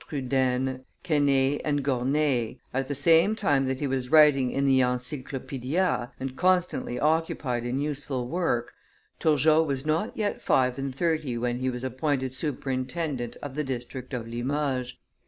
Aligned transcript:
Trudaine, 0.07 0.83
Quesnay, 1.03 1.59
and 1.63 1.83
Gournay, 1.85 2.57
at 2.73 2.87
the 2.87 2.95
same 2.95 3.35
time 3.35 3.67
that 3.67 3.79
he 3.79 3.85
was 3.85 4.09
writing 4.09 4.49
in 4.49 4.65
the 4.65 4.81
Encyclopaedia, 4.81 6.11
and 6.19 6.35
constantly 6.35 6.99
occupied 6.99 7.67
in 7.67 7.77
useful 7.77 8.27
work, 8.27 8.73
Turgot 9.19 9.67
was 9.67 9.85
not 9.85 10.17
yet 10.17 10.41
five 10.41 10.79
and 10.79 10.95
thirty 10.95 11.37
when 11.37 11.59
he 11.59 11.69
was 11.69 11.83
appointed 11.83 12.33
superintendent 12.33 13.37
of 13.43 13.53
the 13.53 13.63
district 13.63 14.11
of 14.15 14.27
Limoges. 14.27 14.97